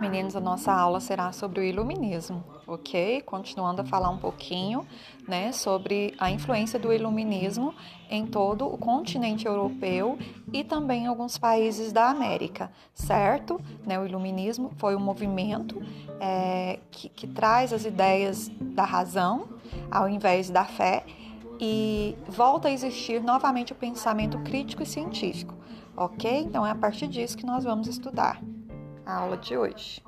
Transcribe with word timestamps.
meninos, 0.00 0.34
a 0.34 0.40
nossa 0.40 0.72
aula 0.72 0.98
será 0.98 1.30
sobre 1.30 1.60
o 1.60 1.62
iluminismo, 1.62 2.42
ok? 2.66 3.20
Continuando 3.20 3.82
a 3.82 3.84
falar 3.84 4.08
um 4.08 4.16
pouquinho, 4.16 4.86
né, 5.28 5.52
sobre 5.52 6.14
a 6.18 6.30
influência 6.30 6.78
do 6.78 6.92
iluminismo 6.92 7.74
em 8.08 8.26
todo 8.26 8.66
o 8.66 8.78
continente 8.78 9.46
europeu 9.46 10.18
e 10.52 10.64
também 10.64 11.04
em 11.04 11.06
alguns 11.06 11.36
países 11.36 11.92
da 11.92 12.08
América, 12.08 12.72
certo? 12.94 13.60
Né, 13.86 14.00
o 14.00 14.06
iluminismo 14.06 14.72
foi 14.78 14.96
um 14.96 15.00
movimento 15.00 15.82
é, 16.18 16.78
que, 16.90 17.08
que 17.10 17.26
traz 17.26 17.72
as 17.72 17.84
ideias 17.84 18.50
da 18.60 18.84
razão 18.84 19.48
ao 19.90 20.08
invés 20.08 20.48
da 20.48 20.64
fé 20.64 21.04
e 21.60 22.16
volta 22.26 22.68
a 22.68 22.72
existir 22.72 23.22
novamente 23.22 23.72
o 23.72 23.76
pensamento 23.76 24.38
crítico 24.38 24.82
e 24.82 24.86
científico, 24.86 25.54
ok? 25.94 26.40
Então 26.40 26.66
é 26.66 26.70
a 26.70 26.74
partir 26.74 27.06
disso 27.06 27.36
que 27.36 27.44
nós 27.44 27.64
vamos 27.64 27.86
estudar 27.86 28.40
a 29.06 29.14
aula 29.14 29.36
de 29.36 29.56
hoje. 29.56 30.02